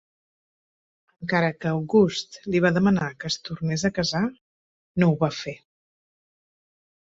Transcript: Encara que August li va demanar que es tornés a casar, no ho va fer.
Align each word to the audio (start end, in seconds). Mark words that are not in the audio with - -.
Encara 1.25 1.51
que 1.65 1.69
August 1.71 2.39
li 2.55 2.63
va 2.67 2.71
demanar 2.79 3.11
que 3.21 3.31
es 3.33 3.39
tornés 3.51 3.85
a 3.89 3.93
casar, 4.01 4.25
no 5.05 5.13
ho 5.13 5.17
va 5.27 5.33
fer. 5.45 5.57